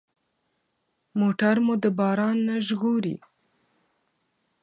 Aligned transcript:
موټر 1.19 1.55
مو 1.65 1.73
د 1.83 1.85
باران 1.99 2.37
نه 2.47 2.55
ژغوري. 2.67 3.15